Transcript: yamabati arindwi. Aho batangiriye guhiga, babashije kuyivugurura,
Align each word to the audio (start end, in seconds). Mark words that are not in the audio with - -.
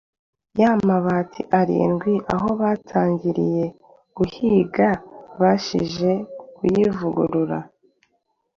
yamabati 0.61 1.41
arindwi. 1.59 2.13
Aho 2.33 2.49
batangiriye 2.61 3.65
guhiga, 4.17 4.87
babashije 5.39 6.09
kuyivugurura, 6.55 7.57